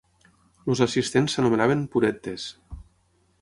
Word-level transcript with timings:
Els 0.73 0.79
assistents 0.85 1.35
s'anomenaven 1.37 1.85
"Purettes". 1.97 2.49